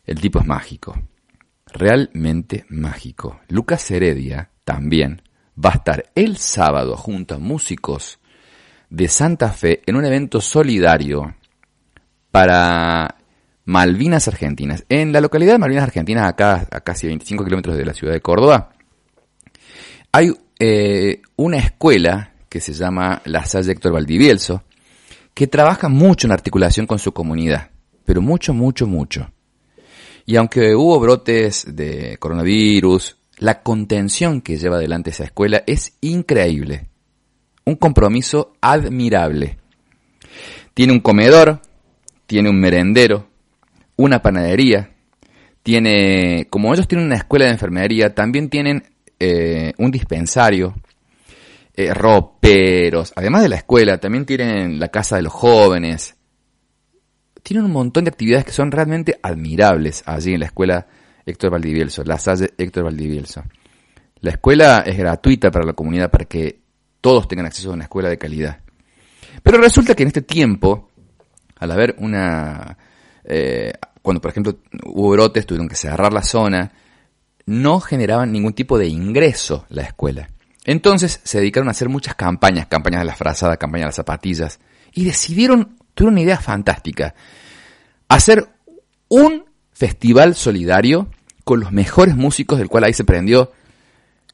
[0.04, 0.96] El tipo es mágico.
[1.66, 3.40] Realmente mágico.
[3.48, 5.22] Lucas Heredia también
[5.62, 8.18] va a estar el sábado junto a músicos
[8.90, 11.34] de Santa Fe en un evento solidario
[12.30, 13.16] para
[13.66, 14.84] Malvinas Argentinas.
[14.88, 18.22] En la localidad de Malvinas Argentinas, acá a casi 25 kilómetros de la ciudad de
[18.22, 18.70] Córdoba,
[20.10, 24.64] hay eh, una escuela que se llama La Salle Héctor Valdivielso,
[25.38, 27.70] que trabaja mucho en articulación con su comunidad,
[28.04, 29.30] pero mucho, mucho, mucho.
[30.26, 36.88] Y aunque hubo brotes de coronavirus, la contención que lleva adelante esa escuela es increíble.
[37.64, 39.58] Un compromiso admirable.
[40.74, 41.60] Tiene un comedor,
[42.26, 43.28] tiene un merendero,
[43.94, 44.90] una panadería,
[45.62, 48.82] tiene, como ellos tienen una escuela de enfermería, también tienen
[49.20, 50.74] eh, un dispensario,
[51.80, 56.16] eh, roperos, además de la escuela, también tienen la casa de los jóvenes.
[57.44, 60.88] Tienen un montón de actividades que son realmente admirables allí en la escuela
[61.24, 63.44] Héctor Valdivielso, la Salle Héctor Valdivielso.
[64.22, 66.62] La escuela es gratuita para la comunidad para que
[67.00, 68.58] todos tengan acceso a una escuela de calidad.
[69.40, 70.90] Pero resulta que en este tiempo,
[71.60, 72.76] al haber una...
[73.22, 73.72] Eh,
[74.02, 76.72] cuando por ejemplo hubo brotes, tuvieron que cerrar la zona,
[77.46, 80.28] no generaban ningún tipo de ingreso la escuela.
[80.68, 84.60] Entonces se dedicaron a hacer muchas campañas, campañas de la frazada, campañas de las zapatillas,
[84.92, 87.14] y decidieron, tuvieron una idea fantástica,
[88.06, 88.46] hacer
[89.08, 91.08] un festival solidario
[91.42, 93.50] con los mejores músicos, del cual ahí se prendió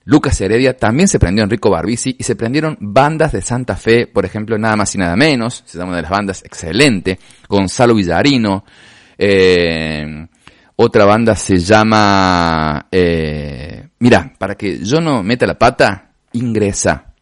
[0.06, 4.24] Lucas Heredia, también se prendió Enrico Barbisi, y se prendieron bandas de Santa Fe, por
[4.24, 7.16] ejemplo, nada más y nada menos, se llama una de las bandas excelente,
[7.48, 8.64] Gonzalo Villarino,
[9.16, 10.26] eh,
[10.74, 16.03] otra banda se llama, eh, mira, para que yo no meta la pata,
[16.34, 17.14] ingresa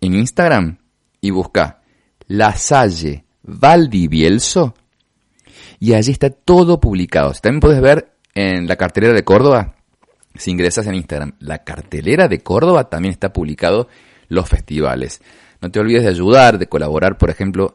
[0.00, 0.78] en Instagram
[1.20, 1.82] y busca
[2.28, 4.74] La Salle Valdivielso
[5.80, 7.32] y allí está todo publicado.
[7.32, 9.74] También puedes ver en la cartelera de Córdoba,
[10.34, 13.88] si ingresas en Instagram, la cartelera de Córdoba también está publicado
[14.28, 15.20] los festivales.
[15.60, 17.74] No te olvides de ayudar, de colaborar, por ejemplo,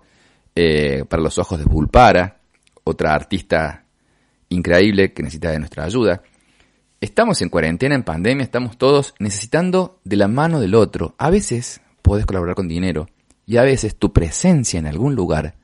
[0.55, 2.37] eh, para los ojos de Pulpara
[2.85, 3.83] otra artista
[4.49, 6.21] increíble que necesita de nuestra ayuda.
[7.01, 11.13] Estamos en cuarentena, en pandemia, estamos todos necesitando de la mano del otro.
[11.17, 13.09] A veces puedes colaborar con dinero
[13.45, 15.55] y a veces tu presencia en algún lugar,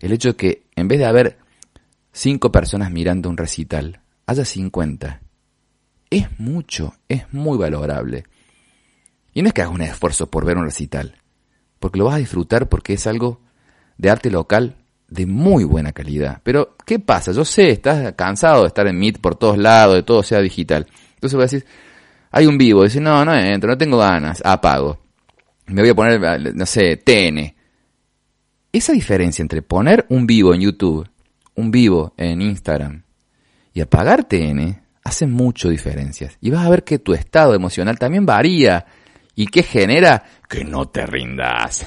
[0.00, 1.38] el hecho de que en vez de haber
[2.12, 5.22] cinco personas mirando un recital, haya 50,
[6.10, 8.24] es mucho, es muy valorable.
[9.32, 11.22] Y no es que hagas un esfuerzo por ver un recital,
[11.78, 13.40] porque lo vas a disfrutar porque es algo
[13.98, 14.76] de arte local
[15.10, 16.40] de muy buena calidad.
[16.42, 17.32] Pero, ¿qué pasa?
[17.32, 20.86] Yo sé, estás cansado de estar en Meet por todos lados, de todo sea digital.
[21.14, 21.66] Entonces voy a decir,
[22.30, 24.98] hay un vivo, dice, no, no entro, no tengo ganas, apago.
[25.66, 27.54] Me voy a poner, no sé, TN.
[28.72, 31.08] Esa diferencia entre poner un vivo en YouTube,
[31.56, 33.02] un vivo en Instagram
[33.74, 36.36] y apagar TN hace mucho diferencias.
[36.40, 38.86] Y vas a ver que tu estado emocional también varía.
[39.40, 40.22] ¿Y qué genera?
[40.46, 41.86] Que no te rindas.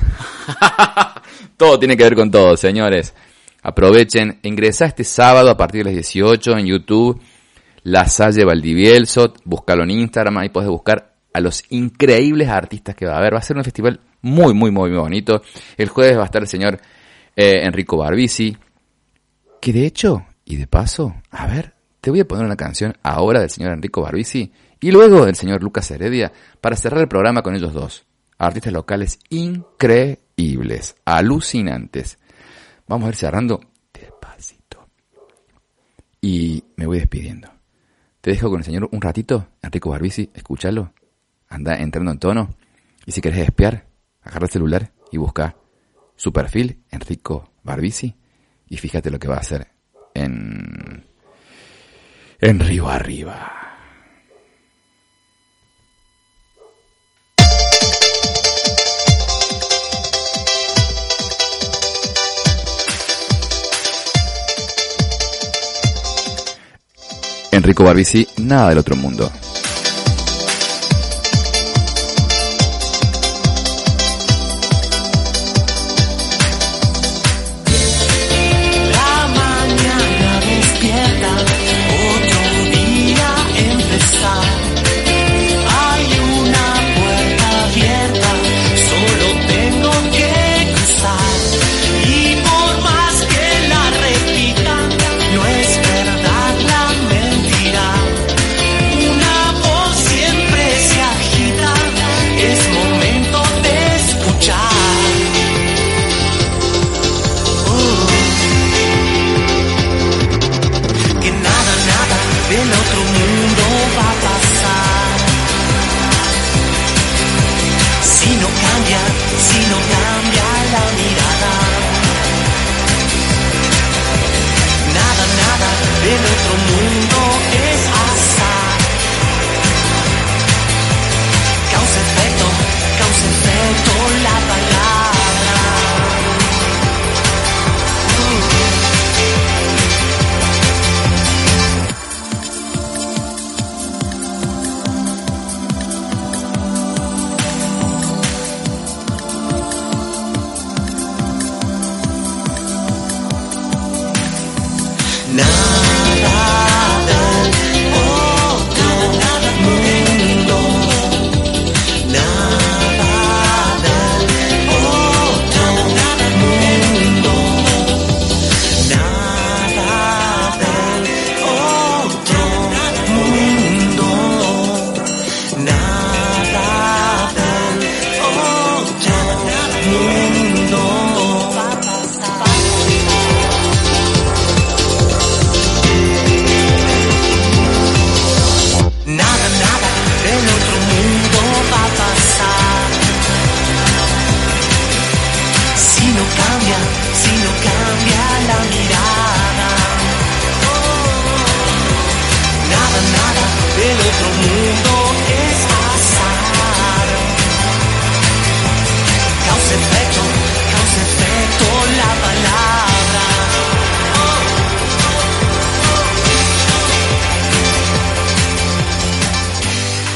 [1.57, 3.13] todo tiene que ver con todo, señores.
[3.61, 7.21] Aprovechen, ingresa este sábado a partir de las 18 en YouTube,
[7.83, 13.13] La Salle Valdivielso, búscalo en Instagram, ahí puedes buscar a los increíbles artistas que va
[13.13, 13.35] a haber.
[13.35, 15.43] Va a ser un festival muy, muy, muy, muy bonito.
[15.77, 16.81] El jueves va a estar el señor
[17.35, 18.57] eh, Enrico Barbisi,
[19.61, 23.41] que de hecho, y de paso, a ver, te voy a poner una canción ahora
[23.41, 24.51] del señor Enrico Barbisi
[24.83, 28.05] y luego del señor Lucas Heredia para cerrar el programa con ellos dos.
[28.37, 32.19] Artistas locales increíbles, alucinantes.
[32.85, 33.61] Vamos a ir cerrando
[33.93, 34.85] despacito.
[36.19, 37.49] Y me voy despidiendo.
[38.19, 40.91] Te dejo con el señor un ratito, Enrico Barbisi, escúchalo.
[41.47, 42.49] Anda entrando en tono.
[43.05, 43.85] Y si querés espiar,
[44.21, 45.55] agarra el celular y busca
[46.17, 48.13] su perfil, Enrico Barbisi,
[48.67, 49.65] y fíjate lo que va a hacer
[50.13, 51.05] en,
[52.41, 53.62] en Río Arriba.
[67.63, 69.31] Enrico Barbisi, nada del otro mundo.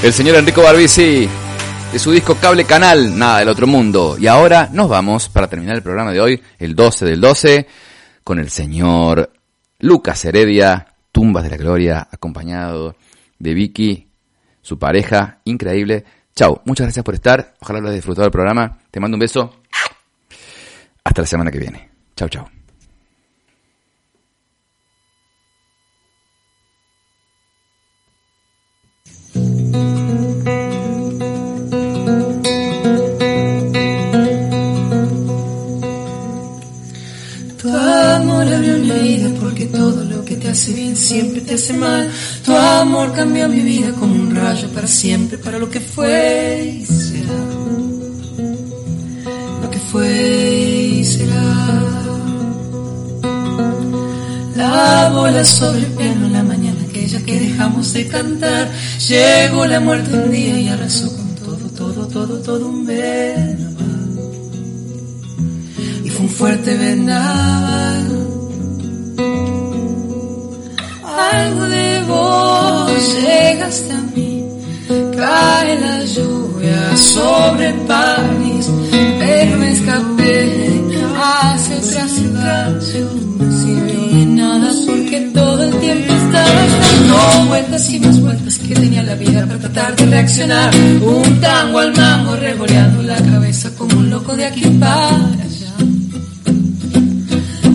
[0.07, 1.27] El señor Enrico Barbisi,
[1.91, 4.15] de su disco Cable Canal, nada del otro mundo.
[4.17, 7.67] Y ahora nos vamos, para terminar el programa de hoy, el 12 del 12,
[8.23, 9.33] con el señor
[9.79, 12.95] Lucas Heredia, Tumbas de la Gloria, acompañado
[13.37, 14.07] de Vicky,
[14.61, 16.05] su pareja, increíble.
[16.33, 18.79] Chau, muchas gracias por estar, ojalá lo hayas disfrutado del programa.
[18.89, 19.59] Te mando un beso.
[21.03, 21.89] Hasta la semana que viene.
[22.15, 22.56] Chau, chau.
[40.47, 42.09] Te hace bien siempre te hace mal.
[42.45, 46.85] Tu amor cambió mi vida como un rayo para siempre, para lo que fue y
[46.85, 47.39] será.
[49.61, 50.09] Lo que fue
[50.99, 51.43] y será.
[54.55, 58.71] La bola sobre el piano en la mañana aquella que dejamos de cantar.
[59.09, 64.19] Llegó la muerte un día y arrasó con todo, todo, todo, todo un vendaval.
[66.05, 68.27] Y fue un fuerte vendaval.
[71.17, 74.45] Algo de vos llegaste a mí.
[75.17, 78.69] Cae la lluvia sobre París,
[79.17, 80.83] pero me escapé
[81.17, 82.69] hacia otra ciudad.
[82.69, 82.81] No
[83.61, 89.01] sirvió de nada porque todo el tiempo estaba dando vueltas y más vueltas que tenía
[89.01, 90.75] la vida para tratar de reaccionar.
[91.01, 95.73] Un tango al mango revoleando la cabeza como un loco de aquí para allá.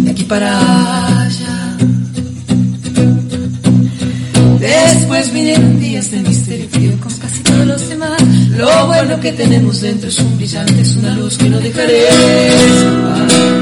[0.04, 1.11] De aquí para allá.
[4.62, 8.22] Después vinieron días de misterio frío con casi todos los demás.
[8.50, 13.61] Lo bueno que tenemos dentro es un brillante, es una luz que no dejaré Algo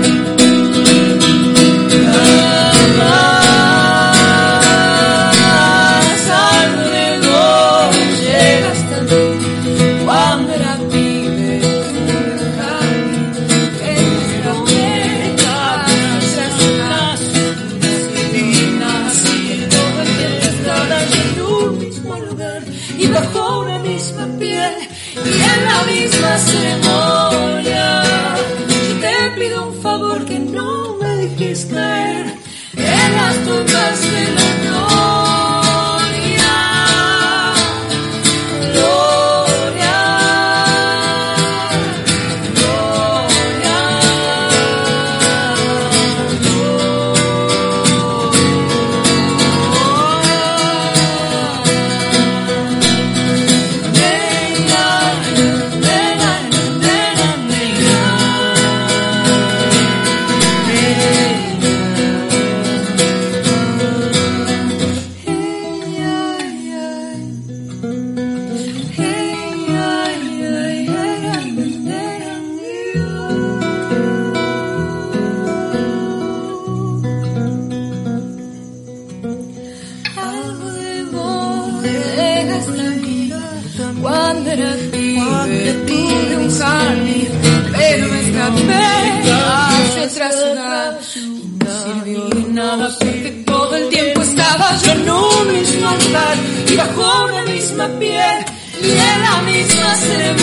[99.63, 100.40] en la